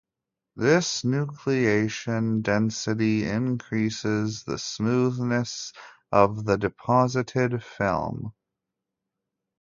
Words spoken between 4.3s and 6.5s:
the smoothness of